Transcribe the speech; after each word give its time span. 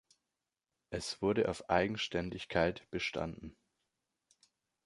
Es 0.89 1.21
wurde 1.21 1.47
auf 1.47 1.69
Eigenständigkeit 1.69 2.89
bestanden. 2.89 3.55